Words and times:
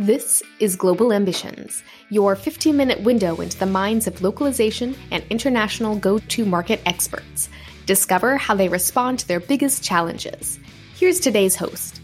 This 0.00 0.44
is 0.60 0.76
Global 0.76 1.12
Ambitions, 1.12 1.82
your 2.08 2.36
15 2.36 2.76
minute 2.76 3.02
window 3.02 3.34
into 3.40 3.58
the 3.58 3.66
minds 3.66 4.06
of 4.06 4.22
localization 4.22 4.94
and 5.10 5.24
international 5.28 5.96
go 5.96 6.20
to 6.20 6.44
market 6.44 6.80
experts. 6.86 7.48
Discover 7.84 8.36
how 8.36 8.54
they 8.54 8.68
respond 8.68 9.18
to 9.18 9.26
their 9.26 9.40
biggest 9.40 9.82
challenges. 9.82 10.60
Here's 10.94 11.18
today's 11.18 11.56
host. 11.56 12.00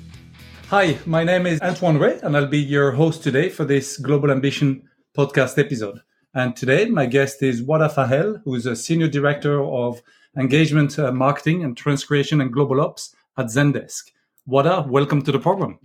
Hi, 0.70 0.98
my 1.06 1.22
name 1.22 1.46
is 1.46 1.60
Antoine 1.60 1.98
Rey, 1.98 2.18
and 2.24 2.36
I'll 2.36 2.48
be 2.48 2.58
your 2.58 2.90
host 2.90 3.22
today 3.22 3.48
for 3.48 3.64
this 3.64 3.96
Global 3.96 4.32
Ambition 4.32 4.88
podcast 5.16 5.56
episode. 5.56 6.00
And 6.34 6.56
today, 6.56 6.86
my 6.86 7.06
guest 7.06 7.44
is 7.44 7.62
Wada'a 7.62 7.92
Fahel, 7.92 8.42
who's 8.44 8.66
a 8.66 8.74
Senior 8.74 9.06
Director 9.06 9.62
of 9.62 10.02
Engagement 10.36 10.98
uh, 10.98 11.12
Marketing 11.12 11.62
and 11.62 11.76
Transcreation 11.76 12.40
and 12.40 12.52
Global 12.52 12.80
Ops 12.80 13.14
at 13.38 13.46
Zendesk. 13.46 14.10
Wada'a, 14.48 14.84
welcome 14.88 15.22
to 15.22 15.30
the 15.30 15.38
program. 15.38 15.78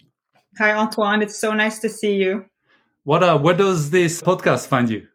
Hi, 0.58 0.74
Antoine. 0.74 1.22
It's 1.22 1.38
so 1.38 1.54
nice 1.54 1.80
to 1.80 1.90
see 1.90 2.16
you. 2.16 2.46
What 3.04 3.24
uh, 3.24 3.38
where 3.38 3.56
does 3.56 3.92
this 3.92 4.22
podcast 4.22 4.68
find 4.68 4.90
you? 4.90 5.08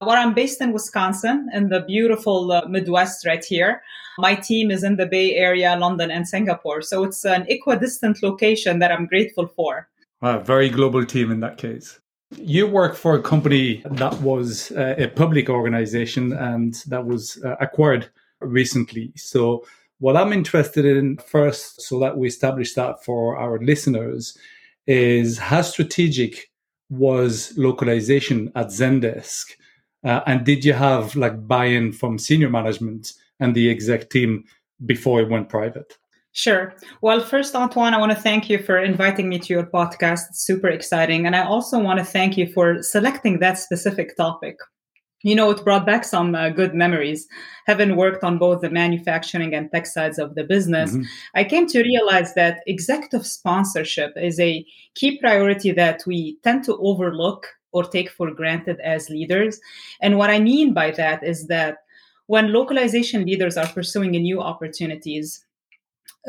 Well, 0.00 0.10
I'm 0.10 0.34
based 0.34 0.60
in 0.60 0.72
Wisconsin, 0.72 1.48
in 1.52 1.68
the 1.70 1.80
beautiful 1.80 2.52
uh, 2.52 2.66
Midwest 2.68 3.26
right 3.26 3.44
here. 3.44 3.82
My 4.18 4.34
team 4.34 4.70
is 4.70 4.84
in 4.84 4.96
the 4.96 5.06
Bay 5.06 5.34
Area, 5.34 5.76
London, 5.76 6.10
and 6.10 6.28
Singapore. 6.28 6.82
So 6.82 7.04
it's 7.04 7.24
an 7.24 7.46
equidistant 7.48 8.22
location 8.22 8.78
that 8.80 8.92
I'm 8.92 9.06
grateful 9.06 9.46
for. 9.46 9.88
A 10.20 10.38
very 10.38 10.68
global 10.68 11.04
team 11.04 11.30
in 11.30 11.40
that 11.40 11.56
case. 11.56 11.98
You 12.36 12.66
work 12.66 12.94
for 12.94 13.14
a 13.14 13.22
company 13.22 13.82
that 13.86 14.14
was 14.20 14.70
uh, 14.72 14.94
a 14.98 15.08
public 15.08 15.48
organization 15.48 16.32
and 16.32 16.74
that 16.86 17.04
was 17.04 17.42
uh, 17.44 17.56
acquired 17.60 18.08
recently. 18.40 19.12
So, 19.16 19.64
what 19.98 20.16
I'm 20.16 20.32
interested 20.32 20.84
in 20.84 21.16
first, 21.18 21.82
so 21.82 21.98
that 22.00 22.16
we 22.16 22.26
establish 22.26 22.74
that 22.74 23.04
for 23.04 23.36
our 23.36 23.58
listeners, 23.60 24.36
is 24.86 25.38
how 25.38 25.62
strategic 25.62 26.50
was 26.90 27.52
localization 27.56 28.52
at 28.54 28.68
Zendesk? 28.68 29.52
Uh, 30.04 30.20
and 30.26 30.44
did 30.44 30.64
you 30.64 30.72
have 30.72 31.14
like 31.14 31.46
buy-in 31.46 31.92
from 31.92 32.18
senior 32.18 32.50
management 32.50 33.12
and 33.38 33.54
the 33.54 33.70
exec 33.70 34.10
team 34.10 34.44
before 34.84 35.20
it 35.20 35.30
went 35.30 35.48
private? 35.48 35.96
Sure. 36.32 36.74
Well, 37.02 37.20
first, 37.20 37.54
Antoine, 37.54 37.92
I 37.92 37.98
want 37.98 38.12
to 38.12 38.18
thank 38.18 38.48
you 38.48 38.58
for 38.58 38.78
inviting 38.78 39.28
me 39.28 39.38
to 39.38 39.52
your 39.52 39.66
podcast. 39.66 40.22
It's 40.30 40.44
super 40.44 40.68
exciting. 40.68 41.26
And 41.26 41.36
I 41.36 41.44
also 41.44 41.78
want 41.78 41.98
to 41.98 42.04
thank 42.04 42.38
you 42.38 42.50
for 42.52 42.82
selecting 42.82 43.38
that 43.40 43.58
specific 43.58 44.16
topic 44.16 44.56
you 45.22 45.34
know, 45.34 45.50
it 45.50 45.64
brought 45.64 45.86
back 45.86 46.04
some 46.04 46.34
uh, 46.34 46.50
good 46.50 46.74
memories. 46.74 47.26
Having 47.66 47.96
worked 47.96 48.24
on 48.24 48.38
both 48.38 48.60
the 48.60 48.70
manufacturing 48.70 49.54
and 49.54 49.70
tech 49.70 49.86
sides 49.86 50.18
of 50.18 50.34
the 50.34 50.44
business, 50.44 50.92
mm-hmm. 50.92 51.02
I 51.34 51.44
came 51.44 51.66
to 51.68 51.82
realize 51.82 52.34
that 52.34 52.62
executive 52.66 53.26
sponsorship 53.26 54.12
is 54.16 54.40
a 54.40 54.66
key 54.94 55.18
priority 55.18 55.72
that 55.72 56.02
we 56.06 56.38
tend 56.42 56.64
to 56.64 56.76
overlook 56.78 57.46
or 57.72 57.84
take 57.84 58.10
for 58.10 58.30
granted 58.30 58.78
as 58.80 59.08
leaders. 59.08 59.60
And 60.00 60.18
what 60.18 60.30
I 60.30 60.38
mean 60.38 60.74
by 60.74 60.90
that 60.92 61.24
is 61.24 61.46
that 61.46 61.78
when 62.26 62.52
localization 62.52 63.24
leaders 63.24 63.56
are 63.56 63.66
pursuing 63.68 64.10
new 64.10 64.40
opportunities, 64.40 65.44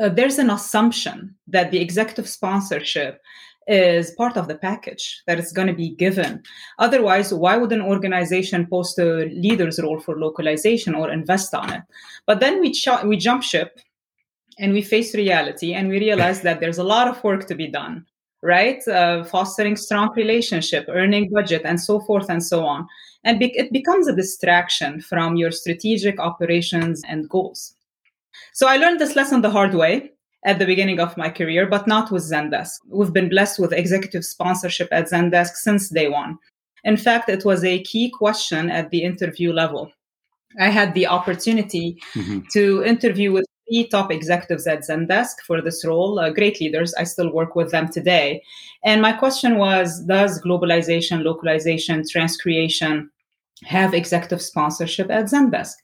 uh, 0.00 0.08
there's 0.08 0.38
an 0.38 0.50
assumption 0.50 1.34
that 1.46 1.70
the 1.70 1.80
executive 1.80 2.28
sponsorship 2.28 3.20
is 3.66 4.10
part 4.12 4.36
of 4.36 4.48
the 4.48 4.56
package 4.56 5.22
that 5.26 5.38
is 5.38 5.52
going 5.52 5.68
to 5.68 5.74
be 5.74 5.90
given. 5.90 6.42
Otherwise, 6.78 7.32
why 7.32 7.56
would 7.56 7.72
an 7.72 7.80
organization 7.80 8.66
post 8.66 8.98
a 8.98 9.26
leader's 9.26 9.80
role 9.80 10.00
for 10.00 10.18
localization 10.18 10.94
or 10.94 11.10
invest 11.10 11.54
on 11.54 11.72
it? 11.72 11.82
But 12.26 12.40
then 12.40 12.60
we, 12.60 12.72
ch- 12.72 13.04
we 13.04 13.16
jump 13.16 13.42
ship 13.42 13.78
and 14.58 14.72
we 14.72 14.82
face 14.82 15.14
reality 15.14 15.74
and 15.74 15.88
we 15.88 15.98
realize 15.98 16.42
that 16.42 16.60
there's 16.60 16.78
a 16.78 16.84
lot 16.84 17.08
of 17.08 17.22
work 17.24 17.46
to 17.46 17.54
be 17.54 17.68
done, 17.68 18.06
right? 18.42 18.86
Uh, 18.86 19.24
fostering 19.24 19.76
strong 19.76 20.12
relationship, 20.14 20.86
earning 20.88 21.30
budget, 21.30 21.62
and 21.64 21.80
so 21.80 22.00
forth 22.00 22.28
and 22.28 22.44
so 22.44 22.64
on. 22.64 22.86
And 23.24 23.38
be- 23.38 23.56
it 23.56 23.72
becomes 23.72 24.08
a 24.08 24.16
distraction 24.16 25.00
from 25.00 25.36
your 25.36 25.50
strategic 25.50 26.20
operations 26.20 27.02
and 27.08 27.28
goals. 27.28 27.74
So 28.52 28.68
I 28.68 28.76
learned 28.76 29.00
this 29.00 29.16
lesson 29.16 29.42
the 29.42 29.50
hard 29.50 29.74
way 29.74 30.13
at 30.44 30.58
the 30.58 30.66
beginning 30.66 31.00
of 31.00 31.16
my 31.16 31.30
career, 31.30 31.66
but 31.66 31.86
not 31.86 32.10
with 32.10 32.22
Zendesk. 32.22 32.78
We've 32.88 33.12
been 33.12 33.30
blessed 33.30 33.58
with 33.58 33.72
executive 33.72 34.24
sponsorship 34.24 34.88
at 34.92 35.06
Zendesk 35.06 35.54
since 35.54 35.88
day 35.88 36.08
one. 36.08 36.38
In 36.84 36.96
fact, 36.96 37.28
it 37.30 37.44
was 37.44 37.64
a 37.64 37.82
key 37.82 38.10
question 38.10 38.70
at 38.70 38.90
the 38.90 39.02
interview 39.02 39.52
level. 39.52 39.90
I 40.60 40.68
had 40.68 40.94
the 40.94 41.06
opportunity 41.06 41.98
mm-hmm. 42.14 42.40
to 42.52 42.84
interview 42.84 43.32
with 43.32 43.46
three 43.66 43.86
top 43.88 44.12
executives 44.12 44.66
at 44.66 44.80
Zendesk 44.80 45.36
for 45.46 45.62
this 45.62 45.84
role, 45.84 46.18
uh, 46.18 46.30
great 46.30 46.60
leaders. 46.60 46.94
I 46.94 47.04
still 47.04 47.32
work 47.32 47.56
with 47.56 47.70
them 47.70 47.88
today. 47.88 48.42
And 48.84 49.00
my 49.00 49.12
question 49.12 49.56
was 49.56 50.04
Does 50.04 50.42
globalization, 50.42 51.24
localization, 51.24 52.02
transcreation 52.02 53.08
have 53.64 53.94
executive 53.94 54.42
sponsorship 54.42 55.10
at 55.10 55.24
Zendesk? 55.24 55.74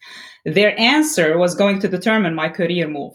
Their 0.45 0.79
answer 0.79 1.39
was 1.39 1.55
going 1.55 1.81
to 1.81 1.89
determine 1.89 2.35
my 2.35 2.51
career 2.51 2.87
move. 2.87 3.15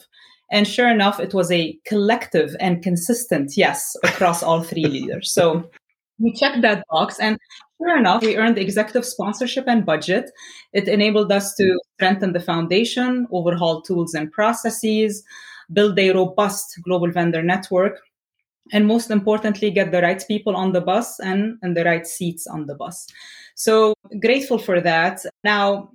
And 0.51 0.67
sure 0.67 0.89
enough, 0.89 1.19
it 1.19 1.33
was 1.33 1.51
a 1.51 1.77
collective 1.85 2.55
and 2.59 2.83
consistent 2.83 3.57
yes 3.57 3.95
across 4.03 4.43
all 4.43 4.63
three 4.63 4.85
leaders. 4.95 5.31
So 5.31 5.69
we 6.19 6.33
checked 6.33 6.61
that 6.61 6.83
box 6.89 7.19
and 7.19 7.37
sure 7.81 7.97
enough, 7.97 8.21
we 8.21 8.37
earned 8.37 8.57
executive 8.57 9.05
sponsorship 9.05 9.65
and 9.67 9.85
budget. 9.85 10.31
It 10.73 10.87
enabled 10.87 11.31
us 11.31 11.53
to 11.55 11.79
strengthen 11.95 12.33
the 12.33 12.39
foundation, 12.39 13.27
overhaul 13.31 13.81
tools 13.81 14.13
and 14.13 14.31
processes, 14.31 15.23
build 15.73 15.97
a 15.99 16.11
robust 16.11 16.79
global 16.83 17.11
vendor 17.11 17.41
network, 17.41 17.99
and 18.71 18.87
most 18.87 19.11
importantly, 19.11 19.71
get 19.71 19.91
the 19.91 20.01
right 20.01 20.23
people 20.27 20.55
on 20.55 20.71
the 20.71 20.81
bus 20.81 21.19
and, 21.19 21.57
and 21.61 21.75
the 21.75 21.83
right 21.83 22.07
seats 22.07 22.47
on 22.47 22.65
the 22.65 22.75
bus. 22.75 23.07
So 23.55 23.93
grateful 24.19 24.57
for 24.57 24.81
that. 24.81 25.21
Now, 25.43 25.91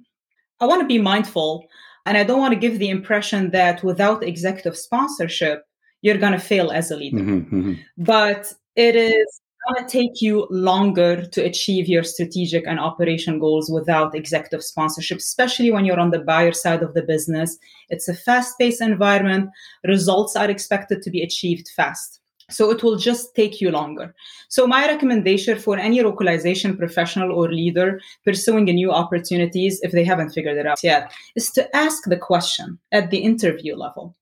I 0.61 0.67
want 0.67 0.83
to 0.83 0.87
be 0.87 0.99
mindful 0.99 1.65
and 2.07 2.17
I 2.17 2.25
don't 2.25 2.41
want 2.41 2.55
to 2.55 2.59
give 2.59 2.79
the 2.79 2.89
impression 2.89 3.51
that 3.51 3.83
without 3.83 4.23
executive 4.23 4.77
sponsorship, 4.77 5.65
you're 6.03 6.19
going 6.19 6.33
to 6.33 6.39
fail 6.39 6.71
as 6.71 6.91
a 6.91 6.97
leader. 6.97 7.19
Mm-hmm, 7.19 7.57
mm-hmm. 7.57 7.75
But 7.99 8.53
it 8.77 8.97
is 8.97 9.41
going 9.69 9.87
to 9.87 9.91
take 9.91 10.23
you 10.23 10.47
longer 10.51 11.27
to 11.27 11.43
achieve 11.43 11.89
your 11.89 12.03
strategic 12.03 12.67
and 12.67 12.81
operation 12.81 13.39
goals 13.39 13.71
without 13.71 14.15
executive 14.15 14.65
sponsorship, 14.65 15.19
especially 15.19 15.71
when 15.71 15.85
you're 15.85 16.01
on 16.01 16.11
the 16.11 16.21
buyer 16.21 16.53
side 16.53 16.83
of 16.83 16.95
the 16.95 17.03
business. 17.03 17.59
It's 17.89 18.09
a 18.09 18.15
fast 18.15 18.59
paced 18.59 18.81
environment, 18.81 19.51
results 19.85 20.37
are 20.37 20.51
expected 20.51 21.03
to 21.03 21.11
be 21.11 21.23
achieved 21.23 21.69
fast. 21.77 22.20
So 22.51 22.71
it 22.71 22.83
will 22.83 22.97
just 22.97 23.35
take 23.35 23.61
you 23.61 23.71
longer. 23.71 24.15
So 24.49 24.67
my 24.67 24.87
recommendation 24.87 25.59
for 25.59 25.79
any 25.79 26.03
localization 26.03 26.77
professional 26.77 27.33
or 27.33 27.53
leader 27.53 28.01
pursuing 28.25 28.69
a 28.69 28.73
new 28.73 28.91
opportunities, 28.93 29.81
if 29.83 29.93
they 29.93 30.05
haven't 30.05 30.31
figured 30.31 30.59
it 30.59 30.67
out 30.67 30.83
yet, 30.83 31.13
is 31.37 31.51
to 31.53 31.77
ask 31.77 32.05
the 32.05 32.17
question 32.17 32.79
at 32.93 33.11
the 33.11 33.19
interview 33.19 33.77
level. 33.77 34.17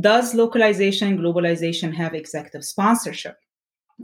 Does 0.00 0.34
localization, 0.34 1.18
globalization 1.18 1.92
have 1.94 2.14
executive 2.14 2.64
sponsorship? 2.64 3.36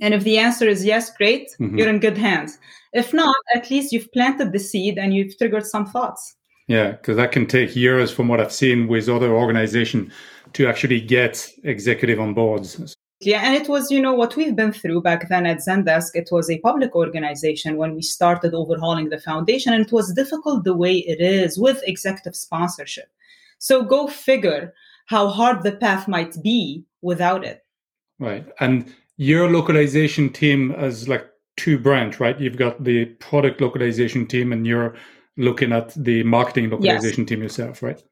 And 0.01 0.15
if 0.15 0.25
the 0.25 0.39
answer 0.39 0.67
is 0.67 0.85
yes, 0.85 1.15
great, 1.15 1.51
mm-hmm. 1.61 1.77
you're 1.77 1.89
in 1.89 1.99
good 1.99 2.17
hands. 2.17 2.59
If 2.93 3.13
not, 3.13 3.35
at 3.55 3.71
least 3.71 3.93
you've 3.93 4.11
planted 4.13 4.53
the 4.53 4.59
seed 4.59 4.99
and 4.99 5.15
you've 5.15 5.37
triggered 5.37 5.67
some 5.67 5.87
thoughts. 5.87 6.37
Yeah, 6.67 6.93
because 6.93 7.17
that 7.17 7.33
can 7.33 7.47
take 7.47 7.77
years 7.77 8.11
from 8.11 8.29
what 8.29 8.41
I've 8.41 8.53
seen 8.53 8.89
with 8.89 9.09
other 9.09 9.35
organizations 9.35 10.13
to 10.55 10.67
actually 10.67 11.01
get 11.01 11.51
executive 11.65 12.21
on 12.21 12.35
boards. 12.35 12.97
Yeah, 13.25 13.43
and 13.43 13.55
it 13.55 13.69
was, 13.69 13.91
you 13.91 14.01
know, 14.01 14.15
what 14.15 14.37
we've 14.37 14.57
been 14.57 14.73
through 14.73 15.03
back 15.03 15.29
then 15.29 15.47
at 15.47 15.59
Zendesk. 15.59 16.11
It 16.15 16.29
was 16.33 16.51
a 16.51 16.59
public 16.61 16.95
organization 16.95 17.77
when 17.77 17.95
we 17.95 18.03
started 18.03 18.55
overhauling 18.55 19.09
the 19.09 19.21
foundation, 19.21 19.73
and 19.73 19.85
it 19.85 19.93
was 19.93 20.13
difficult 20.15 20.65
the 20.65 20.77
way 20.77 20.99
it 20.99 21.21
is 21.21 21.59
with 21.59 21.83
executive 21.87 22.37
sponsorship. 22.37 23.11
So 23.59 23.83
go 23.83 24.09
figure 24.09 24.75
how 25.07 25.29
hard 25.29 25.63
the 25.63 25.73
path 25.73 26.09
might 26.09 26.43
be 26.43 26.85
without 27.01 27.45
it. 27.45 27.65
Right. 28.19 28.47
And 28.61 28.93
your 29.17 29.51
localization 29.51 30.31
team 30.31 30.73
is 30.73 31.09
like 31.09 31.27
two 31.57 31.79
branch, 31.79 32.19
right? 32.21 32.41
You've 32.41 32.57
got 32.57 32.83
the 32.83 33.07
product 33.21 33.61
localization 33.61 34.27
team 34.27 34.53
and 34.53 34.67
you're 34.67 34.97
looking 35.37 35.73
at 35.73 35.93
the 35.95 36.23
marketing 36.25 36.71
localization 36.71 37.23
yes. 37.23 37.29
team 37.29 37.43
yourself, 37.43 37.83
right? 37.83 38.03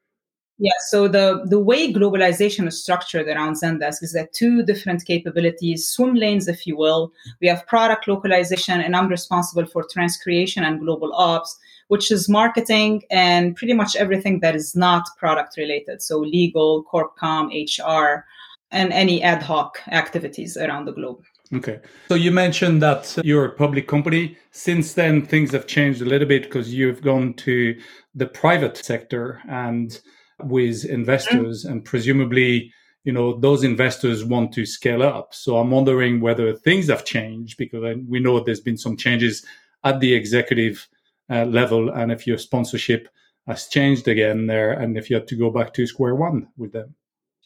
Yeah, 0.63 0.73
so 0.89 1.09
the, 1.09 1.43
the 1.47 1.59
way 1.59 1.91
globalization 1.91 2.69
is 2.69 2.83
structured 2.83 3.27
around 3.27 3.55
Zendesk 3.55 4.03
is 4.03 4.13
that 4.13 4.35
two 4.35 4.63
different 4.63 5.07
capabilities, 5.07 5.89
swim 5.89 6.15
lanes, 6.15 6.49
if 6.49 6.67
you 6.67 6.77
will. 6.77 7.13
We 7.41 7.49
have 7.49 7.67
product 7.67 8.07
localization, 8.07 8.79
and 8.79 8.95
I'm 8.95 9.09
responsible 9.09 9.65
for 9.65 9.83
transcreation 9.85 10.63
and 10.63 10.79
global 10.79 11.15
ops, 11.15 11.59
which 11.89 12.11
is 12.11 12.29
marketing 12.29 13.05
and 13.11 13.57
pretty 13.57 13.73
much 13.73 13.97
everything 13.97 14.41
that 14.41 14.55
is 14.55 14.77
not 14.77 15.09
product 15.17 15.57
related. 15.57 16.03
So 16.03 16.19
legal, 16.19 16.85
corpcom, 16.85 17.49
HR, 17.51 18.27
and 18.71 18.93
any 18.93 19.23
ad 19.23 19.43
hoc 19.43 19.79
activities 19.91 20.59
around 20.59 20.85
the 20.85 20.93
globe. 20.93 21.23
Okay. 21.55 21.81
So 22.09 22.17
you 22.17 22.31
mentioned 22.31 22.83
that 22.83 23.19
you're 23.25 23.47
a 23.47 23.53
public 23.53 23.89
company. 23.89 24.37
Since 24.51 24.93
then, 24.93 25.25
things 25.25 25.53
have 25.53 25.67
changed 25.67 26.03
a 26.03 26.05
little 26.05 26.29
bit 26.29 26.43
because 26.43 26.75
you've 26.75 27.01
gone 27.01 27.33
to 27.35 27.81
the 28.15 28.27
private 28.27 28.77
sector 28.77 29.41
and 29.49 29.99
with 30.45 30.85
investors, 30.85 31.65
mm-hmm. 31.65 31.73
and 31.73 31.85
presumably 31.85 32.73
you 33.05 33.13
know, 33.13 33.39
those 33.39 33.65
investors 33.65 34.25
want 34.25 34.53
to 34.53 34.67
scale 34.67 35.03
up. 35.03 35.35
So 35.35 35.57
I'm 35.57 35.71
wondering 35.71 36.21
whether 36.21 36.55
things 36.55 36.89
have 36.89 37.05
changed 37.05 37.57
because 37.57 37.97
we 38.07 38.21
know 38.21 38.41
there's 38.41 38.61
been 38.61 38.77
some 38.77 38.97
changes 38.97 39.45
at 39.85 40.01
the 40.01 40.13
executive 40.13 40.87
uh, 41.31 41.45
level, 41.45 41.89
and 41.89 42.13
if 42.13 42.27
your 42.27 42.39
sponsorship 42.39 43.09
has 43.47 43.69
changed 43.69 44.07
again 44.09 44.47
there, 44.47 44.73
and 44.73 44.99
if 44.99 45.09
you 45.09 45.17
had 45.17 45.29
to 45.29 45.37
go 45.37 45.51
back 45.51 45.73
to 45.75 45.87
square 45.87 46.15
one 46.15 46.49
with 46.59 46.73
them. 46.73 46.95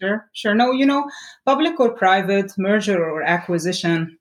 Sure, 0.01 0.29
sure. 0.33 0.55
No, 0.55 0.73
you 0.73 0.87
know, 0.87 1.09
public 1.47 1.79
or 1.79 1.93
private 1.93 2.53
merger 2.59 2.99
or 2.99 3.23
acquisition 3.23 4.19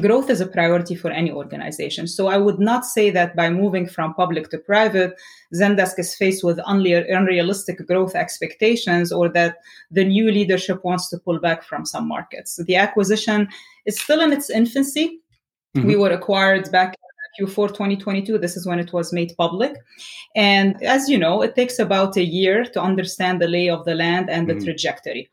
growth 0.00 0.30
is 0.30 0.40
a 0.40 0.46
priority 0.46 0.94
for 0.94 1.10
any 1.10 1.30
organization. 1.30 2.06
So 2.06 2.28
I 2.28 2.36
would 2.36 2.58
not 2.58 2.84
say 2.84 3.10
that 3.10 3.34
by 3.36 3.50
moving 3.50 3.88
from 3.88 4.14
public 4.14 4.50
to 4.50 4.58
private, 4.58 5.14
Zendesk 5.54 5.98
is 5.98 6.14
faced 6.14 6.44
with 6.44 6.60
unrealistic 6.66 7.86
growth 7.86 8.14
expectations 8.14 9.12
or 9.12 9.28
that 9.30 9.56
the 9.90 10.04
new 10.04 10.30
leadership 10.30 10.84
wants 10.84 11.08
to 11.10 11.18
pull 11.18 11.38
back 11.38 11.62
from 11.62 11.84
some 11.84 12.06
markets. 12.06 12.60
The 12.64 12.76
acquisition 12.76 13.48
is 13.86 14.00
still 14.00 14.20
in 14.20 14.32
its 14.32 14.50
infancy. 14.50 15.20
Mm-hmm. 15.76 15.86
We 15.86 15.96
were 15.96 16.10
acquired 16.10 16.70
back 16.70 16.94
in 17.38 17.46
Q4 17.46 17.68
2022. 17.68 18.38
This 18.38 18.56
is 18.56 18.66
when 18.66 18.78
it 18.78 18.92
was 18.92 19.12
made 19.12 19.34
public. 19.36 19.76
And 20.34 20.82
as 20.82 21.08
you 21.08 21.18
know, 21.18 21.42
it 21.42 21.54
takes 21.54 21.78
about 21.78 22.16
a 22.16 22.24
year 22.24 22.64
to 22.64 22.80
understand 22.80 23.40
the 23.40 23.48
lay 23.48 23.68
of 23.68 23.84
the 23.84 23.94
land 23.94 24.28
and 24.30 24.48
the 24.48 24.54
mm-hmm. 24.54 24.64
trajectory. 24.64 25.30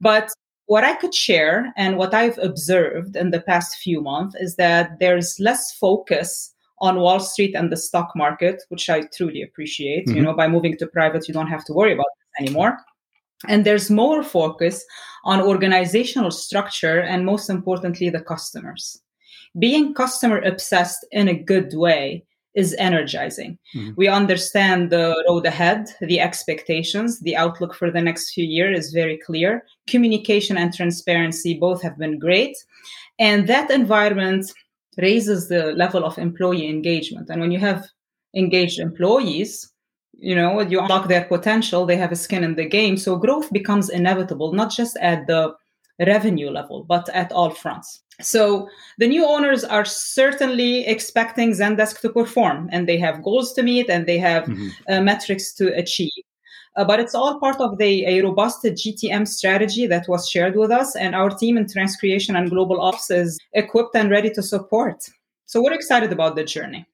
But 0.00 0.30
what 0.66 0.84
I 0.84 0.94
could 0.94 1.14
share 1.14 1.72
and 1.76 1.96
what 1.96 2.12
I've 2.12 2.38
observed 2.38 3.16
in 3.16 3.30
the 3.30 3.40
past 3.40 3.76
few 3.76 4.00
months 4.00 4.36
is 4.38 4.56
that 4.56 4.98
there's 4.98 5.38
less 5.40 5.72
focus 5.72 6.52
on 6.80 7.00
Wall 7.00 7.20
Street 7.20 7.54
and 7.54 7.72
the 7.72 7.76
stock 7.76 8.12
market, 8.14 8.62
which 8.68 8.90
I 8.90 9.02
truly 9.02 9.42
appreciate. 9.42 10.06
Mm-hmm. 10.06 10.16
You 10.16 10.22
know, 10.22 10.34
by 10.34 10.48
moving 10.48 10.76
to 10.78 10.86
private, 10.86 11.26
you 11.26 11.34
don't 11.34 11.46
have 11.46 11.64
to 11.66 11.72
worry 11.72 11.92
about 11.92 12.06
this 12.18 12.46
anymore. 12.46 12.76
And 13.48 13.64
there's 13.64 13.90
more 13.90 14.22
focus 14.22 14.84
on 15.24 15.40
organizational 15.40 16.30
structure 16.30 17.00
and 17.00 17.24
most 17.24 17.48
importantly, 17.48 18.10
the 18.10 18.20
customers. 18.20 19.00
Being 19.58 19.94
customer 19.94 20.40
obsessed 20.40 21.06
in 21.12 21.28
a 21.28 21.34
good 21.34 21.72
way 21.74 22.24
is 22.56 22.74
energizing. 22.78 23.58
Mm-hmm. 23.74 23.92
We 23.96 24.08
understand 24.08 24.90
the 24.90 25.22
road 25.28 25.44
ahead, 25.46 25.90
the 26.00 26.20
expectations, 26.20 27.20
the 27.20 27.36
outlook 27.36 27.74
for 27.74 27.90
the 27.90 28.00
next 28.00 28.32
few 28.32 28.44
years 28.44 28.86
is 28.86 28.92
very 28.92 29.18
clear. 29.18 29.62
Communication 29.86 30.56
and 30.56 30.74
transparency 30.74 31.54
both 31.54 31.82
have 31.82 31.98
been 31.98 32.18
great. 32.18 32.56
And 33.18 33.46
that 33.46 33.70
environment 33.70 34.50
raises 34.96 35.48
the 35.48 35.72
level 35.72 36.04
of 36.04 36.18
employee 36.18 36.68
engagement. 36.68 37.28
And 37.28 37.42
when 37.42 37.52
you 37.52 37.58
have 37.58 37.86
engaged 38.34 38.80
employees, 38.80 39.70
you 40.14 40.34
know, 40.34 40.60
you 40.60 40.80
unlock 40.80 41.08
their 41.08 41.26
potential, 41.26 41.84
they 41.84 41.96
have 41.96 42.12
a 42.12 42.16
skin 42.16 42.42
in 42.42 42.54
the 42.54 42.64
game. 42.64 42.96
So 42.96 43.16
growth 43.16 43.52
becomes 43.52 43.90
inevitable, 43.90 44.54
not 44.54 44.70
just 44.70 44.96
at 45.02 45.26
the 45.26 45.54
revenue 45.98 46.50
level, 46.50 46.84
but 46.84 47.08
at 47.10 47.32
all 47.32 47.50
fronts. 47.50 48.02
So 48.20 48.68
the 48.98 49.06
new 49.06 49.26
owners 49.26 49.62
are 49.64 49.84
certainly 49.84 50.86
expecting 50.86 51.52
Zendesk 51.52 52.00
to 52.00 52.10
perform, 52.10 52.68
and 52.72 52.88
they 52.88 52.98
have 52.98 53.22
goals 53.22 53.52
to 53.54 53.62
meet 53.62 53.90
and 53.90 54.06
they 54.06 54.18
have 54.18 54.44
mm-hmm. 54.44 54.68
uh, 54.88 55.00
metrics 55.00 55.52
to 55.54 55.74
achieve. 55.74 56.12
Uh, 56.76 56.84
but 56.84 57.00
it's 57.00 57.14
all 57.14 57.40
part 57.40 57.58
of 57.60 57.78
the 57.78 58.04
a 58.04 58.22
robust 58.22 58.62
GTM 58.62 59.26
strategy 59.26 59.86
that 59.86 60.06
was 60.08 60.28
shared 60.28 60.56
with 60.56 60.70
us, 60.70 60.94
and 60.94 61.14
our 61.14 61.30
team 61.30 61.56
in 61.56 61.66
Transcreation 61.66 62.36
and 62.36 62.50
Global 62.50 62.80
Ops 62.80 63.10
is 63.10 63.38
equipped 63.54 63.96
and 63.96 64.10
ready 64.10 64.30
to 64.30 64.42
support. 64.42 65.08
So 65.46 65.62
we're 65.62 65.72
excited 65.72 66.12
about 66.12 66.36
the 66.36 66.44
journey. 66.44 66.86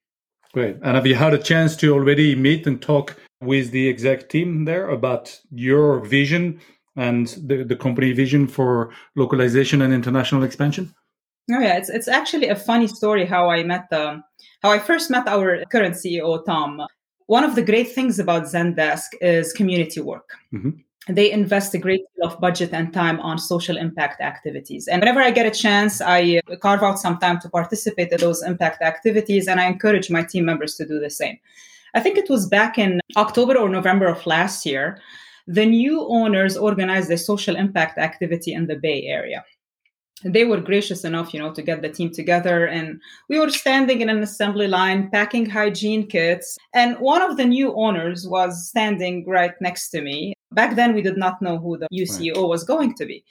Great. 0.52 0.76
And 0.82 0.94
have 0.94 1.06
you 1.06 1.14
had 1.14 1.34
a 1.34 1.38
chance 1.38 1.74
to 1.76 1.94
already 1.94 2.36
meet 2.36 2.66
and 2.66 2.80
talk 2.80 3.16
with 3.40 3.70
the 3.70 3.88
exec 3.88 4.28
team 4.28 4.66
there 4.66 4.88
about 4.88 5.40
your 5.50 6.00
vision 6.00 6.60
and 6.96 7.28
the, 7.46 7.64
the 7.64 7.76
company 7.76 8.12
vision 8.12 8.46
for 8.46 8.92
localization 9.16 9.82
and 9.82 9.92
international 9.92 10.42
expansion? 10.42 10.94
Oh 11.50 11.58
yeah, 11.58 11.76
it's 11.76 11.88
it's 11.88 12.08
actually 12.08 12.48
a 12.48 12.56
funny 12.56 12.86
story 12.86 13.26
how 13.26 13.50
I 13.50 13.64
met 13.64 13.90
the 13.90 14.22
how 14.62 14.70
I 14.70 14.78
first 14.78 15.10
met 15.10 15.26
our 15.26 15.64
current 15.66 15.96
CEO 15.96 16.44
Tom. 16.44 16.80
One 17.26 17.44
of 17.44 17.54
the 17.54 17.62
great 17.62 17.92
things 17.92 18.18
about 18.18 18.44
Zendesk 18.44 19.08
is 19.20 19.52
community 19.52 20.00
work. 20.00 20.30
Mm-hmm. 20.52 20.70
They 21.08 21.32
invest 21.32 21.74
a 21.74 21.78
great 21.78 22.02
deal 22.14 22.28
of 22.28 22.40
budget 22.40 22.72
and 22.72 22.92
time 22.92 23.18
on 23.20 23.36
social 23.38 23.76
impact 23.76 24.20
activities. 24.20 24.86
And 24.86 25.00
whenever 25.00 25.20
I 25.20 25.32
get 25.32 25.46
a 25.46 25.50
chance, 25.50 26.00
I 26.00 26.40
carve 26.60 26.84
out 26.84 27.00
some 27.00 27.18
time 27.18 27.40
to 27.40 27.48
participate 27.48 28.12
in 28.12 28.20
those 28.20 28.40
impact 28.44 28.82
activities, 28.82 29.48
and 29.48 29.58
I 29.58 29.66
encourage 29.66 30.10
my 30.10 30.22
team 30.22 30.44
members 30.44 30.76
to 30.76 30.86
do 30.86 31.00
the 31.00 31.10
same. 31.10 31.38
I 31.94 32.00
think 32.00 32.18
it 32.18 32.30
was 32.30 32.46
back 32.46 32.78
in 32.78 33.00
October 33.16 33.58
or 33.58 33.68
November 33.68 34.06
of 34.06 34.24
last 34.26 34.64
year. 34.64 35.00
The 35.46 35.66
new 35.66 36.06
owners 36.08 36.56
organized 36.56 37.10
a 37.10 37.18
social 37.18 37.56
impact 37.56 37.98
activity 37.98 38.52
in 38.52 38.66
the 38.66 38.76
Bay 38.76 39.04
Area 39.04 39.44
they 40.24 40.44
were 40.44 40.60
gracious 40.60 41.04
enough, 41.04 41.34
you 41.34 41.40
know, 41.40 41.52
to 41.52 41.62
get 41.62 41.82
the 41.82 41.88
team 41.88 42.10
together. 42.10 42.66
And 42.66 43.00
we 43.28 43.38
were 43.38 43.50
standing 43.50 44.00
in 44.00 44.08
an 44.08 44.22
assembly 44.22 44.68
line 44.68 45.10
packing 45.10 45.48
hygiene 45.48 46.06
kits. 46.06 46.56
And 46.74 46.96
one 46.98 47.22
of 47.22 47.36
the 47.36 47.44
new 47.44 47.74
owners 47.74 48.26
was 48.26 48.68
standing 48.68 49.24
right 49.26 49.54
next 49.60 49.90
to 49.90 50.02
me. 50.02 50.34
Back 50.52 50.76
then, 50.76 50.94
we 50.94 51.02
did 51.02 51.16
not 51.16 51.40
know 51.42 51.58
who 51.58 51.78
the 51.78 51.88
new 51.90 52.04
CEO 52.04 52.48
was 52.48 52.64
going 52.64 52.94
to 52.94 53.06
be. 53.06 53.24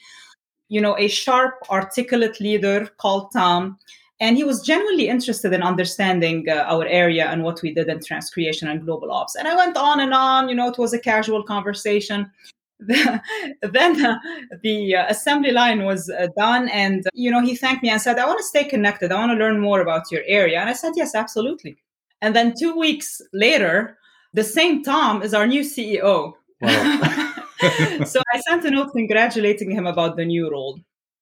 You 0.69 0.81
know, 0.81 0.97
a 0.97 1.07
sharp, 1.07 1.55
articulate 1.69 2.39
leader 2.39 2.87
called 2.97 3.31
Tom. 3.33 3.77
And 4.21 4.37
he 4.37 4.43
was 4.43 4.61
genuinely 4.61 5.09
interested 5.09 5.51
in 5.51 5.63
understanding 5.63 6.47
uh, 6.47 6.63
our 6.67 6.85
area 6.85 7.25
and 7.25 7.43
what 7.43 7.63
we 7.63 7.73
did 7.73 7.89
in 7.89 7.97
transcreation 7.97 8.69
and 8.69 8.85
global 8.85 9.11
ops. 9.11 9.35
And 9.35 9.47
I 9.47 9.55
went 9.55 9.75
on 9.75 9.99
and 9.99 10.13
on, 10.13 10.47
you 10.47 10.53
know, 10.53 10.69
it 10.69 10.77
was 10.77 10.93
a 10.93 10.99
casual 10.99 11.43
conversation. 11.43 12.31
then 12.81 14.05
uh, 14.05 14.17
the 14.63 14.95
uh, 14.95 15.05
assembly 15.09 15.51
line 15.51 15.85
was 15.85 16.09
uh, 16.09 16.27
done 16.35 16.67
and 16.69 17.03
you 17.13 17.29
know 17.29 17.39
he 17.39 17.55
thanked 17.55 17.83
me 17.83 17.91
and 17.91 18.01
said 18.01 18.17
i 18.17 18.25
want 18.25 18.39
to 18.39 18.43
stay 18.43 18.63
connected 18.63 19.11
i 19.11 19.19
want 19.19 19.31
to 19.31 19.37
learn 19.37 19.59
more 19.59 19.81
about 19.81 20.11
your 20.11 20.23
area 20.25 20.59
and 20.59 20.67
i 20.67 20.73
said 20.73 20.91
yes 20.95 21.13
absolutely 21.13 21.77
and 22.23 22.35
then 22.35 22.55
two 22.59 22.75
weeks 22.75 23.21
later 23.33 23.99
the 24.33 24.43
same 24.43 24.81
tom 24.81 25.21
is 25.21 25.31
our 25.35 25.45
new 25.45 25.61
ceo 25.61 26.33
wow. 26.61 27.33
so 28.03 28.19
i 28.33 28.39
sent 28.49 28.65
a 28.65 28.71
note 28.71 28.91
congratulating 28.93 29.69
him 29.69 29.85
about 29.85 30.15
the 30.15 30.25
new 30.25 30.49
role 30.49 30.79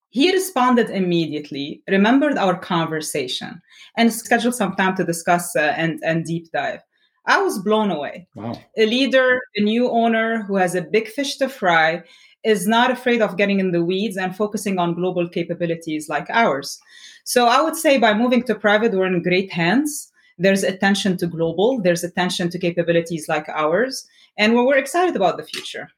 he 0.10 0.32
responded 0.32 0.90
immediately 0.90 1.82
remembered 1.88 2.38
our 2.38 2.58
conversation 2.58 3.62
and 3.98 4.12
scheduled 4.12 4.56
some 4.56 4.76
time 4.76 4.96
to 4.96 5.04
discuss 5.04 5.56
uh, 5.56 5.74
and, 5.78 6.00
and 6.04 6.26
deep 6.26 6.52
dive 6.52 6.82
I 7.30 7.42
was 7.42 7.60
blown 7.60 7.92
away. 7.92 8.28
Wow. 8.34 8.60
A 8.76 8.88
leader, 8.88 9.40
a 9.56 9.62
new 9.62 9.90
owner 9.90 10.42
who 10.44 10.56
has 10.56 10.74
a 10.74 10.82
big 10.82 11.08
fish 11.10 11.38
to 11.38 11.48
fry 11.48 12.02
is 12.44 12.68
not 12.68 12.90
afraid 12.90 13.22
of 13.22 13.38
getting 13.38 13.60
in 13.60 13.72
the 13.72 13.86
weeds 13.86 14.18
and 14.18 14.36
focusing 14.36 14.80
on 14.80 14.96
global 14.96 15.30
capabilities 15.30 16.10
like 16.10 16.28
ours. 16.32 16.80
So 17.26 17.46
I 17.46 17.62
would 17.62 17.76
say 17.76 18.00
by 18.00 18.16
moving 18.16 18.44
to 18.44 18.56
private, 18.56 18.94
we're 18.94 19.06
in 19.06 19.22
great 19.22 19.52
hands. 19.52 20.12
There's 20.40 20.64
attention 20.64 21.18
to 21.18 21.28
global, 21.28 21.82
there's 21.82 22.04
attention 22.04 22.50
to 22.50 22.58
capabilities 22.58 23.28
like 23.30 23.48
ours, 23.50 24.08
and 24.38 24.56
we're, 24.56 24.66
we're 24.66 24.78
excited 24.78 25.16
about 25.16 25.38
the 25.38 25.44
future. 25.44 25.90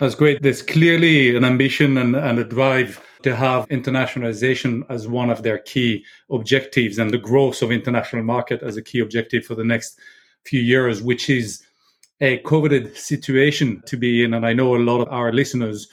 That's 0.00 0.14
great. 0.14 0.42
There's 0.42 0.62
clearly 0.62 1.36
an 1.36 1.44
ambition 1.44 1.98
and, 1.98 2.16
and 2.16 2.38
a 2.38 2.44
drive 2.44 3.04
to 3.22 3.36
have 3.36 3.68
internationalization 3.68 4.82
as 4.88 5.08
one 5.08 5.30
of 5.30 5.42
their 5.42 5.58
key 5.58 6.04
objectives 6.30 6.98
and 6.98 7.10
the 7.10 7.18
growth 7.18 7.62
of 7.62 7.70
international 7.70 8.22
market 8.22 8.62
as 8.62 8.76
a 8.76 8.82
key 8.82 9.00
objective 9.00 9.44
for 9.44 9.54
the 9.54 9.64
next 9.64 9.98
few 10.44 10.60
years, 10.60 11.02
which 11.02 11.28
is 11.28 11.62
a 12.20 12.38
coveted 12.38 12.96
situation 12.96 13.82
to 13.86 13.96
be 13.96 14.24
in. 14.24 14.34
And 14.34 14.46
I 14.46 14.52
know 14.52 14.76
a 14.76 14.78
lot 14.78 15.00
of 15.00 15.08
our 15.08 15.32
listeners 15.32 15.88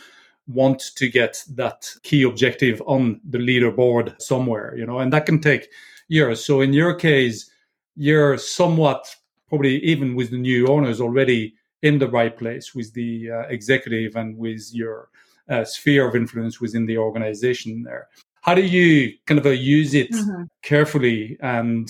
want 0.48 0.79
to 0.96 1.10
get 1.10 1.43
that 1.55 1.89
key 2.03 2.24
objective 2.24 2.81
on 2.86 3.19
the 3.29 3.38
leaderboard 3.38 4.22
somewhere, 4.22 4.75
you 4.77 4.86
know, 4.86 5.00
and 5.00 5.12
that 5.13 5.25
can 5.25 5.39
take 5.39 5.69
years. 6.07 6.43
So 6.43 6.62
in 6.62 6.74
your 6.74 6.96
case, 6.96 7.50
you're 7.96 8.38
somewhat 8.38 9.13
probably 9.50 9.84
even 9.84 10.15
with 10.15 10.31
the 10.31 10.38
new 10.38 10.67
owners 10.67 11.01
already 11.01 11.53
in 11.81 12.00
the 12.00 12.07
right 12.07 12.38
place 12.38 12.74
with 12.74 12.93
the 12.93 13.31
uh, 13.31 13.39
executive 13.50 14.15
and 14.15 14.38
with 14.38 14.69
your 14.74 15.10
uh, 15.49 15.63
sphere 15.63 16.07
of 16.07 16.15
influence 16.15 16.59
within 16.59 16.85
the 16.85 16.97
organization 16.97 17.83
there. 17.83 18.07
How 18.41 18.53
do 18.53 18.61
you 18.61 19.13
kind 19.25 19.39
of 19.39 19.45
uh, 19.45 19.49
use 19.49 19.93
it 19.93 20.11
mm-hmm. 20.11 20.43
carefully 20.61 21.37
and 21.41 21.89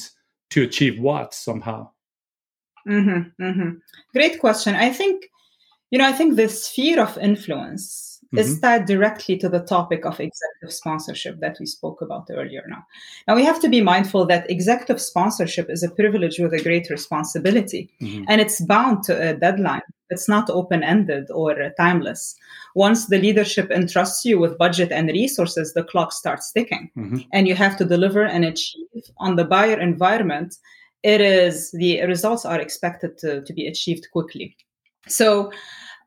to 0.50 0.64
achieve 0.64 1.00
what 1.00 1.34
somehow? 1.34 1.90
Mm-hmm, 2.88 3.44
mm-hmm. 3.44 3.70
Great 4.14 4.40
question. 4.40 4.76
I 4.76 4.92
think, 4.92 5.30
you 5.92 6.00
know, 6.00 6.08
I 6.08 6.14
think 6.14 6.36
the 6.36 6.48
sphere 6.50 7.02
of 7.02 7.18
influence 7.18 8.07
mm-hmm. 8.28 8.38
is 8.38 8.60
tied 8.60 8.86
directly 8.86 9.38
to 9.38 9.50
the 9.50 9.60
topic 9.62 10.06
of 10.06 10.20
executive 10.20 10.74
sponsorship 10.74 11.40
that 11.40 11.58
we 11.60 11.66
spoke 11.66 12.02
about 12.02 12.28
earlier 12.30 12.64
now. 12.68 12.86
Now, 13.28 13.36
we 13.36 13.44
have 13.46 13.60
to 13.62 13.70
be 13.70 13.82
mindful 13.82 14.26
that 14.28 14.50
executive 14.50 15.02
sponsorship 15.02 15.70
is 15.70 15.84
a 15.84 15.92
privilege 15.92 16.40
with 16.40 16.54
a 16.54 16.64
great 16.64 16.90
responsibility, 16.90 17.90
mm-hmm. 18.02 18.26
and 18.28 18.42
it's 18.42 18.62
bound 18.62 19.04
to 19.04 19.30
a 19.30 19.34
deadline. 19.34 19.82
It's 20.10 20.30
not 20.30 20.50
open 20.50 20.84
ended 20.84 21.30
or 21.32 21.54
timeless. 21.78 22.36
Once 22.76 23.08
the 23.08 23.20
leadership 23.20 23.70
entrusts 23.72 24.24
you 24.24 24.40
with 24.40 24.58
budget 24.58 24.92
and 24.92 25.10
resources, 25.10 25.74
the 25.74 25.84
clock 25.84 26.14
starts 26.14 26.52
ticking, 26.52 26.90
mm-hmm. 26.98 27.18
and 27.34 27.48
you 27.48 27.56
have 27.56 27.78
to 27.78 27.86
deliver 27.86 28.24
and 28.24 28.46
achieve 28.46 28.86
on 29.18 29.36
the 29.36 29.46
buyer 29.46 29.80
environment 29.80 30.56
it 31.04 31.22
is 31.22 31.72
the 31.72 32.02
results 32.06 32.46
are 32.46 32.60
expected 32.60 33.18
to, 33.20 33.42
to 33.42 33.54
be 33.54 33.68
achieved 33.68 34.08
quickly. 34.12 34.56
So 35.08 35.52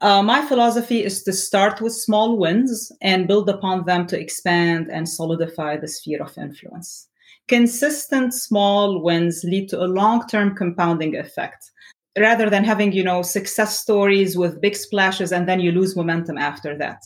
Uh, 0.01 0.23
my 0.23 0.47
philosophy 0.47 1.05
is 1.05 1.23
to 1.23 1.33
start 1.33 1.83
with 1.83 1.93
small 1.93 2.39
wins 2.39 2.91
and 3.03 3.29
build 3.29 3.51
upon 3.51 3.85
them 3.85 4.07
to 4.07 4.19
expand 4.19 4.89
and 4.91 5.07
solidify 5.07 5.77
the 5.77 5.89
sphere 5.89 6.23
of 6.23 6.39
influence. 6.39 7.09
Consistent 7.49 8.33
small 8.33 9.03
wins 9.03 9.45
lead 9.45 9.69
to 9.69 9.83
a 9.83 9.85
long 9.85 10.27
term 10.27 10.55
compounding 10.55 11.17
effect 11.17 11.71
rather 12.19 12.49
than 12.49 12.65
having, 12.65 12.93
you 12.93 13.05
know, 13.05 13.21
success 13.21 13.79
stories 13.79 14.39
with 14.39 14.61
big 14.63 14.75
splashes 14.75 15.33
and 15.33 15.47
then 15.47 15.61
you 15.61 15.71
lose 15.71 15.95
momentum 15.95 16.39
after 16.39 16.79
that. 16.79 17.03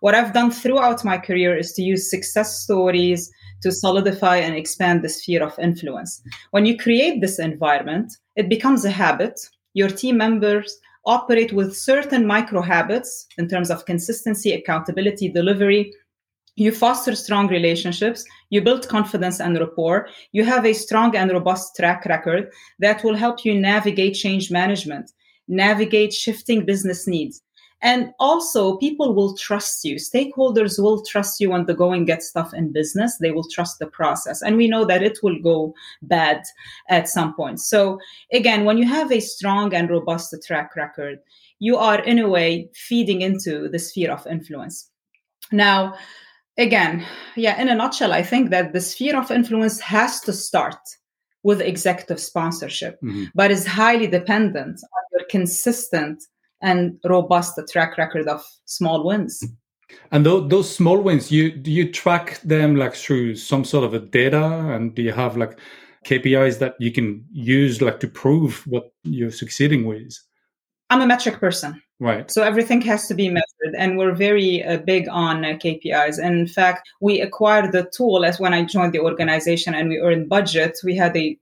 What 0.00 0.16
I've 0.16 0.32
done 0.32 0.50
throughout 0.50 1.04
my 1.04 1.18
career 1.18 1.56
is 1.56 1.72
to 1.74 1.82
use 1.82 2.10
success 2.10 2.58
stories 2.58 3.30
to 3.62 3.70
solidify 3.70 4.38
and 4.38 4.56
expand 4.56 5.02
the 5.02 5.08
sphere 5.08 5.44
of 5.44 5.56
influence. 5.60 6.20
When 6.50 6.66
you 6.66 6.76
create 6.76 7.20
this 7.20 7.38
environment, 7.38 8.16
it 8.34 8.48
becomes 8.48 8.84
a 8.84 8.90
habit. 8.90 9.38
Your 9.74 9.88
team 9.88 10.16
members 10.16 10.76
operate 11.04 11.52
with 11.52 11.76
certain 11.76 12.26
micro 12.26 12.62
habits 12.62 13.26
in 13.38 13.48
terms 13.48 13.70
of 13.70 13.86
consistency, 13.86 14.52
accountability, 14.52 15.28
delivery. 15.28 15.92
You 16.56 16.70
foster 16.70 17.14
strong 17.14 17.48
relationships, 17.48 18.24
you 18.50 18.60
build 18.60 18.88
confidence 18.88 19.40
and 19.40 19.58
rapport, 19.58 20.08
you 20.32 20.44
have 20.44 20.66
a 20.66 20.74
strong 20.74 21.16
and 21.16 21.30
robust 21.30 21.74
track 21.76 22.04
record 22.04 22.50
that 22.78 23.02
will 23.02 23.14
help 23.14 23.44
you 23.44 23.58
navigate 23.58 24.14
change 24.14 24.50
management, 24.50 25.10
navigate 25.48 26.12
shifting 26.12 26.66
business 26.66 27.06
needs, 27.06 27.42
and 27.82 28.14
also, 28.20 28.76
people 28.76 29.12
will 29.12 29.36
trust 29.36 29.84
you. 29.84 29.96
Stakeholders 29.96 30.80
will 30.80 31.04
trust 31.04 31.40
you 31.40 31.50
when 31.50 31.66
the 31.66 31.74
going 31.74 32.04
gets 32.04 32.30
tough 32.30 32.54
in 32.54 32.70
business. 32.70 33.18
They 33.18 33.32
will 33.32 33.48
trust 33.48 33.80
the 33.80 33.88
process. 33.88 34.40
And 34.40 34.56
we 34.56 34.68
know 34.68 34.84
that 34.84 35.02
it 35.02 35.18
will 35.20 35.40
go 35.42 35.74
bad 36.02 36.44
at 36.88 37.08
some 37.08 37.34
point. 37.34 37.60
So, 37.60 37.98
again, 38.32 38.64
when 38.64 38.78
you 38.78 38.86
have 38.86 39.10
a 39.10 39.18
strong 39.18 39.74
and 39.74 39.90
robust 39.90 40.32
track 40.46 40.76
record, 40.76 41.18
you 41.58 41.76
are, 41.76 42.00
in 42.04 42.20
a 42.20 42.28
way, 42.28 42.70
feeding 42.72 43.22
into 43.22 43.68
the 43.68 43.80
sphere 43.80 44.12
of 44.12 44.26
influence. 44.28 44.88
Now, 45.50 45.96
again, 46.56 47.04
yeah, 47.34 47.60
in 47.60 47.68
a 47.68 47.74
nutshell, 47.74 48.12
I 48.12 48.22
think 48.22 48.50
that 48.50 48.72
the 48.72 48.80
sphere 48.80 49.18
of 49.18 49.32
influence 49.32 49.80
has 49.80 50.20
to 50.20 50.32
start 50.32 50.78
with 51.42 51.60
executive 51.60 52.20
sponsorship, 52.20 53.00
mm-hmm. 53.02 53.24
but 53.34 53.50
is 53.50 53.66
highly 53.66 54.06
dependent 54.06 54.80
on 54.82 55.02
your 55.18 55.26
consistent 55.28 56.22
and 56.62 56.98
robust 57.04 57.60
track 57.70 57.98
record 57.98 58.28
of 58.28 58.44
small 58.66 59.04
wins. 59.04 59.42
And 60.10 60.24
those, 60.24 60.48
those 60.48 60.74
small 60.74 61.00
wins, 61.00 61.30
you 61.30 61.50
do 61.50 61.70
you 61.70 61.90
track 61.90 62.40
them 62.40 62.76
like 62.76 62.94
through 62.94 63.36
some 63.36 63.64
sort 63.64 63.84
of 63.84 63.94
a 63.94 63.98
data, 63.98 64.42
and 64.42 64.94
do 64.94 65.02
you 65.02 65.12
have 65.12 65.36
like 65.36 65.58
KPIs 66.06 66.58
that 66.60 66.76
you 66.78 66.92
can 66.92 67.24
use 67.32 67.82
like 67.82 68.00
to 68.00 68.08
prove 68.08 68.66
what 68.66 68.92
you're 69.04 69.30
succeeding 69.30 69.84
with? 69.84 70.18
I'm 70.90 71.00
a 71.00 71.06
metric 71.06 71.38
person. 71.38 71.82
Right. 72.00 72.30
So 72.30 72.42
everything 72.42 72.80
has 72.82 73.06
to 73.08 73.14
be 73.14 73.28
measured, 73.28 73.74
and 73.78 73.96
we're 73.96 74.14
very 74.14 74.64
uh, 74.64 74.78
big 74.78 75.08
on 75.08 75.44
uh, 75.44 75.50
KPIs. 75.50 76.18
And 76.18 76.40
in 76.40 76.46
fact, 76.46 76.88
we 77.00 77.20
acquired 77.20 77.72
the 77.72 77.88
tool 77.96 78.24
as 78.24 78.40
when 78.40 78.52
I 78.52 78.64
joined 78.64 78.92
the 78.92 79.00
organization 79.00 79.74
and 79.74 79.88
we 79.88 79.98
earned 79.98 80.28
budget. 80.28 80.78
We 80.84 80.96
had 80.96 81.16
a 81.16 81.38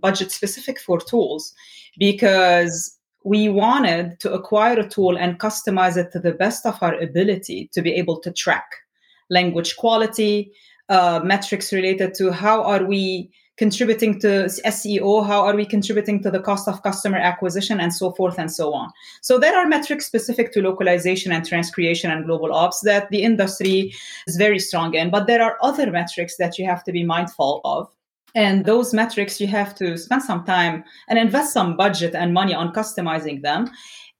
budget 0.00 0.30
specific 0.30 0.80
for 0.80 1.00
tools 1.00 1.52
because 1.98 2.97
we 3.24 3.48
wanted 3.48 4.20
to 4.20 4.32
acquire 4.32 4.78
a 4.78 4.88
tool 4.88 5.18
and 5.18 5.38
customize 5.38 5.96
it 5.96 6.12
to 6.12 6.18
the 6.18 6.32
best 6.32 6.64
of 6.64 6.78
our 6.82 6.94
ability 6.94 7.68
to 7.72 7.82
be 7.82 7.92
able 7.94 8.20
to 8.20 8.30
track 8.30 8.70
language 9.30 9.76
quality, 9.76 10.52
uh, 10.88 11.20
metrics 11.22 11.72
related 11.72 12.14
to 12.14 12.32
how 12.32 12.62
are 12.62 12.84
we 12.84 13.30
contributing 13.58 14.20
to 14.20 14.46
SEO, 14.64 15.26
how 15.26 15.44
are 15.44 15.56
we 15.56 15.66
contributing 15.66 16.22
to 16.22 16.30
the 16.30 16.40
cost 16.40 16.68
of 16.68 16.82
customer 16.82 17.18
acquisition, 17.18 17.80
and 17.80 17.92
so 17.92 18.12
forth 18.12 18.38
and 18.38 18.52
so 18.52 18.72
on. 18.72 18.90
So 19.20 19.36
there 19.36 19.58
are 19.58 19.66
metrics 19.66 20.06
specific 20.06 20.52
to 20.52 20.62
localization 20.62 21.32
and 21.32 21.44
transcreation 21.44 22.10
and 22.10 22.24
global 22.24 22.54
ops 22.54 22.80
that 22.82 23.10
the 23.10 23.22
industry 23.22 23.92
is 24.28 24.36
very 24.36 24.60
strong 24.60 24.94
in, 24.94 25.10
but 25.10 25.26
there 25.26 25.42
are 25.42 25.58
other 25.60 25.90
metrics 25.90 26.36
that 26.36 26.56
you 26.56 26.66
have 26.66 26.84
to 26.84 26.92
be 26.92 27.04
mindful 27.04 27.60
of 27.64 27.88
and 28.34 28.64
those 28.64 28.92
metrics, 28.94 29.40
you 29.40 29.46
have 29.46 29.74
to 29.76 29.96
spend 29.96 30.22
some 30.22 30.44
time 30.44 30.84
and 31.08 31.18
invest 31.18 31.52
some 31.52 31.76
budget 31.76 32.14
and 32.14 32.34
money 32.34 32.54
on 32.54 32.72
customizing 32.72 33.42
them 33.42 33.70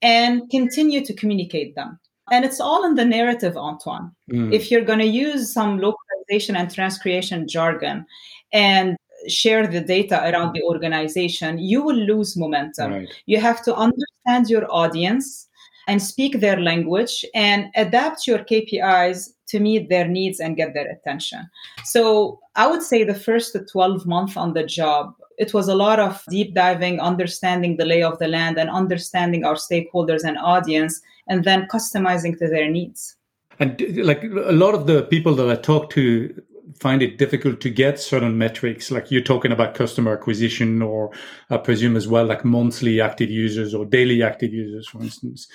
and 0.02 0.48
continue 0.50 1.04
to 1.04 1.14
communicate 1.14 1.74
them. 1.74 1.98
And 2.30 2.44
it's 2.44 2.60
all 2.60 2.84
in 2.84 2.94
the 2.94 3.04
narrative, 3.04 3.56
Antoine. 3.56 4.12
Mm. 4.30 4.52
If 4.52 4.70
you're 4.70 4.84
going 4.84 4.98
to 4.98 5.06
use 5.06 5.52
some 5.52 5.78
localization 5.78 6.56
and 6.56 6.68
transcreation 6.68 7.48
jargon 7.48 8.04
and 8.52 8.96
share 9.26 9.66
the 9.66 9.80
data 9.80 10.20
around 10.30 10.52
the 10.54 10.62
organization, 10.62 11.58
you 11.58 11.82
will 11.82 11.96
lose 11.96 12.36
momentum. 12.36 12.92
Right. 12.92 13.08
You 13.26 13.40
have 13.40 13.62
to 13.64 13.74
understand 13.74 14.48
your 14.48 14.70
audience 14.70 15.48
and 15.86 16.02
speak 16.02 16.40
their 16.40 16.60
language 16.60 17.24
and 17.34 17.68
adapt 17.74 18.26
your 18.26 18.40
KPIs 18.40 19.30
to 19.48 19.60
meet 19.60 19.88
their 19.88 20.06
needs 20.06 20.40
and 20.40 20.56
get 20.56 20.74
their 20.74 20.90
attention. 20.90 21.48
So 21.84 22.38
I 22.56 22.66
would 22.66 22.82
say 22.82 23.04
the 23.04 23.14
first 23.14 23.56
12 23.70 24.06
months 24.06 24.36
on 24.36 24.52
the 24.54 24.64
job, 24.64 25.14
it 25.38 25.54
was 25.54 25.68
a 25.68 25.74
lot 25.74 26.00
of 26.00 26.22
deep 26.30 26.54
diving, 26.54 27.00
understanding 27.00 27.76
the 27.76 27.84
lay 27.84 28.02
of 28.02 28.18
the 28.18 28.28
land 28.28 28.58
and 28.58 28.68
understanding 28.68 29.44
our 29.44 29.54
stakeholders 29.54 30.24
and 30.24 30.36
audience, 30.38 31.00
and 31.28 31.44
then 31.44 31.68
customizing 31.68 32.36
to 32.38 32.48
their 32.48 32.70
needs. 32.70 33.16
And 33.60 33.80
like 34.04 34.22
a 34.22 34.52
lot 34.52 34.74
of 34.74 34.86
the 34.86 35.02
people 35.02 35.34
that 35.36 35.50
I 35.50 35.56
talk 35.56 35.90
to 35.90 36.42
find 36.78 37.02
it 37.02 37.18
difficult 37.18 37.60
to 37.60 37.70
get 37.70 37.98
certain 37.98 38.38
metrics 38.38 38.90
like 38.90 39.10
you're 39.10 39.22
talking 39.22 39.52
about 39.52 39.74
customer 39.74 40.12
acquisition 40.12 40.82
or 40.82 41.10
i 41.50 41.56
presume 41.56 41.96
as 41.96 42.06
well 42.06 42.26
like 42.26 42.44
monthly 42.44 43.00
active 43.00 43.30
users 43.30 43.74
or 43.74 43.84
daily 43.84 44.22
active 44.22 44.52
users 44.52 44.86
for 44.86 45.00
instance 45.00 45.48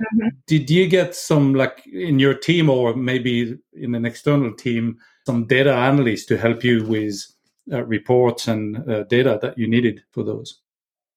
Mm-hmm. 0.00 0.28
Did 0.46 0.70
you 0.70 0.86
get 0.86 1.14
some, 1.14 1.54
like 1.54 1.86
in 1.86 2.18
your 2.18 2.34
team 2.34 2.70
or 2.70 2.94
maybe 2.94 3.58
in 3.74 3.94
an 3.94 4.04
external 4.04 4.52
team, 4.54 4.98
some 5.26 5.46
data 5.46 5.72
analysts 5.72 6.26
to 6.26 6.36
help 6.36 6.64
you 6.64 6.84
with 6.84 7.22
uh, 7.72 7.84
reports 7.84 8.48
and 8.48 8.88
uh, 8.90 9.04
data 9.04 9.38
that 9.42 9.58
you 9.58 9.68
needed 9.68 10.02
for 10.10 10.24
those? 10.24 10.60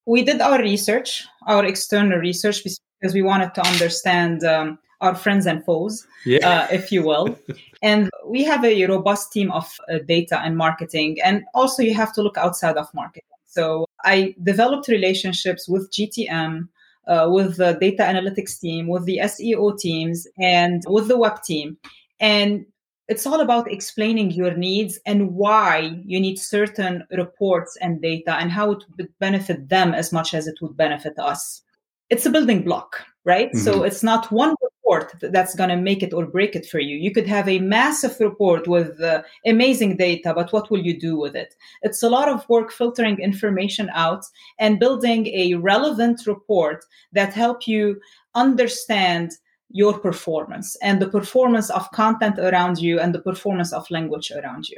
We 0.06 0.24
did 0.24 0.42
our 0.42 0.60
research, 0.60 1.24
our 1.48 1.66
external 1.66 2.20
research, 2.20 2.64
because 2.64 3.14
we 3.14 3.22
wanted 3.22 3.56
to 3.56 3.66
understand 3.66 4.44
um, 4.44 4.78
our 5.00 5.16
friends 5.16 5.46
and 5.46 5.64
foes, 5.64 6.06
yeah. 6.26 6.48
uh, 6.48 6.68
if 6.72 6.92
you 6.92 7.04
will. 7.04 7.38
and 7.82 8.10
we 8.26 8.44
have 8.44 8.64
a 8.66 8.86
robust 8.86 9.32
team 9.32 9.52
of 9.52 9.80
uh, 9.90 10.00
data 10.06 10.40
and 10.42 10.58
marketing. 10.58 11.18
And 11.24 11.46
also, 11.54 11.84
you 11.84 11.94
have 11.94 12.14
to 12.14 12.22
look 12.22 12.38
outside 12.38 12.76
of 12.76 12.94
marketing. 12.94 13.24
So 13.46 13.86
I 14.04 14.34
developed 14.42 14.88
relationships 14.88 15.70
with 15.70 15.92
GTM, 15.92 16.68
uh, 17.08 17.28
with 17.30 17.58
the 17.58 17.74
data 17.80 18.04
analytics 18.04 18.60
team, 18.60 18.88
with 18.88 19.06
the 19.06 19.20
SEO 19.24 19.78
teams, 19.78 20.28
and 20.40 20.84
with 20.88 21.08
the 21.08 21.18
web 21.18 21.42
team. 21.44 21.78
And 22.20 22.66
it's 23.08 23.28
all 23.28 23.42
about 23.42 23.72
explaining 23.72 24.32
your 24.32 24.56
needs 24.56 25.00
and 25.06 25.34
why 25.36 26.02
you 26.06 26.20
need 26.20 26.40
certain 26.40 27.04
reports 27.12 27.78
and 27.82 28.02
data 28.02 28.36
and 28.36 28.50
how 28.50 28.72
it 28.72 28.84
would 28.98 29.10
benefit 29.20 29.68
them 29.68 29.94
as 29.94 30.14
much 30.14 30.34
as 30.34 30.48
it 30.48 30.56
would 30.62 30.78
benefit 30.78 31.14
us. 31.20 31.62
It's 32.10 32.26
a 32.26 32.30
building 32.30 32.64
block, 32.64 33.06
right? 33.26 33.50
Mm-hmm. 33.50 33.60
So 33.60 33.84
it's 33.84 34.04
not 34.04 34.32
one 34.32 34.56
report 34.94 35.32
that's 35.34 35.56
going 35.56 35.70
to 35.70 35.76
make 35.76 36.04
it 36.04 36.14
or 36.14 36.26
break 36.26 36.56
it 36.56 36.66
for 36.66 36.80
you. 36.80 36.98
You 36.98 37.12
could 37.12 37.28
have 37.28 37.48
a 37.48 37.60
massive 37.60 38.20
report 38.20 38.68
with 38.68 39.02
uh, 39.02 39.24
amazing 39.46 39.98
data, 39.98 40.34
but 40.34 40.52
what 40.54 40.70
will 40.70 40.82
you 40.82 41.00
do 41.00 41.18
with 41.18 41.36
it? 41.36 41.56
It's 41.82 42.04
a 42.04 42.10
lot 42.10 42.30
of 42.30 42.48
work 42.50 42.72
filtering 42.72 43.20
information 43.20 43.90
out 43.94 44.26
and 44.60 44.80
building 44.80 45.28
a 45.28 45.56
relevant 45.56 46.22
report 46.28 46.86
that 47.14 47.34
help 47.34 47.68
you 47.68 48.00
understand 48.36 49.32
your 49.70 49.98
performance 49.98 50.78
and 50.82 51.02
the 51.02 51.10
performance 51.10 51.70
of 51.72 51.90
content 51.92 52.38
around 52.38 52.80
you 52.80 53.00
and 53.00 53.14
the 53.14 53.22
performance 53.22 53.74
of 53.74 53.90
language 53.90 54.32
around 54.32 54.70
you. 54.70 54.78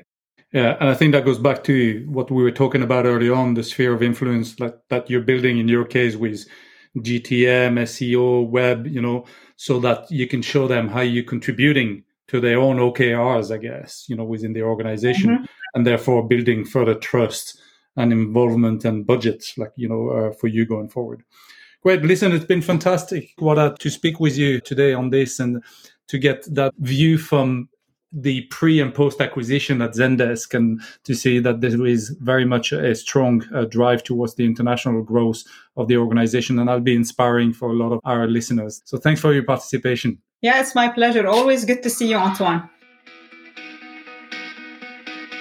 Yeah, 0.53 0.77
and 0.79 0.89
I 0.89 0.93
think 0.93 1.11
that 1.11 1.25
goes 1.25 1.39
back 1.39 1.65
to 1.65 2.05
what 2.07 2.31
we 2.31 2.41
were 2.41 2.51
talking 2.51 2.81
about 2.81 3.05
early 3.05 3.29
on, 3.29 3.55
the 3.55 3.63
sphere 3.63 3.93
of 3.93 4.01
influence 4.01 4.55
that, 4.55 4.87
that 4.89 5.09
you're 5.09 5.21
building 5.21 5.57
in 5.57 5.67
your 5.67 5.83
case 5.83 6.15
with 6.15 6.45
GTM, 6.97 7.77
SEO, 7.81 8.47
web, 8.47 8.87
you 8.87 9.01
know, 9.01 9.25
so 9.55 9.79
that 9.79 10.09
you 10.11 10.27
can 10.27 10.41
show 10.41 10.67
them 10.67 10.89
how 10.89 11.01
you're 11.01 11.23
contributing 11.23 12.03
to 12.27 12.39
their 12.39 12.59
own 12.59 12.77
OKRs, 12.77 13.53
I 13.53 13.57
guess, 13.57 14.05
you 14.07 14.15
know, 14.15 14.23
within 14.23 14.53
the 14.53 14.63
organization, 14.63 15.29
mm-hmm. 15.29 15.43
and 15.73 15.85
therefore 15.85 16.27
building 16.27 16.65
further 16.65 16.95
trust 16.95 17.59
and 17.95 18.11
involvement 18.11 18.83
and 18.83 19.05
budget, 19.05 19.45
like, 19.57 19.71
you 19.75 19.87
know, 19.87 20.09
uh, 20.09 20.31
for 20.33 20.47
you 20.47 20.65
going 20.65 20.89
forward. 20.89 21.23
Great. 21.81 22.01
Listen, 22.01 22.31
it's 22.31 22.45
been 22.45 22.63
fantastic, 22.63 23.29
Wada'a, 23.39 23.77
to 23.77 23.89
speak 23.91 24.19
with 24.19 24.37
you 24.37 24.59
today 24.59 24.93
on 24.93 25.11
this 25.11 25.39
and 25.39 25.63
to 26.07 26.17
get 26.17 26.43
that 26.53 26.73
view 26.79 27.17
from 27.17 27.69
the 28.15 28.41
pre 28.43 28.79
and 28.79 28.93
post 28.93 29.19
acquisition 29.19 29.81
at 29.81 29.91
Zendesk 29.91 30.53
and 30.53 30.81
to 31.03 31.13
see 31.13 31.39
that 31.39 31.59
there 31.61 31.85
is 31.85 32.09
very 32.21 32.45
much 32.45 32.71
a 32.71 32.95
strong 32.95 33.43
uh, 33.53 33.65
drive 33.65 34.03
towards 34.03 34.35
the 34.35 34.45
international 34.45 35.03
growth 35.03 35.43
of 35.75 35.87
the 35.89 35.97
organization. 35.97 36.57
And 36.57 36.69
that'll 36.69 36.81
be 36.81 36.95
inspiring 36.95 37.53
for 37.53 37.69
a 37.69 37.73
lot 37.73 37.91
of 37.91 37.99
our 38.05 38.27
listeners. 38.27 38.81
So 38.85 38.97
thanks 38.97 39.19
for 39.19 39.33
your 39.33 39.43
participation. 39.43 40.19
Yeah, 40.41 40.61
it's 40.61 40.75
my 40.75 40.89
pleasure. 40.89 41.27
Always 41.27 41.65
good 41.65 41.83
to 41.83 41.89
see 41.89 42.09
you, 42.09 42.17
Antoine. 42.17 42.69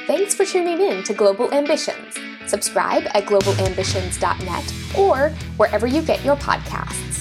Thanks 0.07 0.35
for 0.35 0.45
tuning 0.45 0.81
in 0.81 1.03
to 1.05 1.15
Global 1.15 1.53
Ambitions. 1.55 2.19
Subscribe 2.47 3.05
at 3.15 3.25
globalambitions.net 3.25 4.99
or 4.99 5.31
wherever 5.57 5.87
you 5.87 6.03
get 6.03 6.23
your 6.25 6.37
podcasts. 6.37 7.14